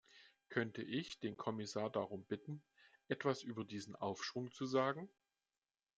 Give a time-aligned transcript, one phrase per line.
[0.49, 2.63] Könnte ich den Kommissar darum bitten,
[3.07, 5.07] etwas über diesen Aufschwung zu sagen?